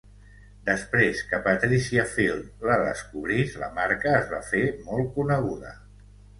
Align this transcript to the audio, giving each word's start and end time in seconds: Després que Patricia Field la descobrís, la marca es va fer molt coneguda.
Després 0.69 1.19
que 1.31 1.39
Patricia 1.47 2.07
Field 2.15 2.67
la 2.71 2.79
descobrís, 2.85 3.55
la 3.67 3.71
marca 3.79 4.17
es 4.23 4.29
va 4.35 4.43
fer 4.51 4.65
molt 4.91 5.17
coneguda. 5.21 5.79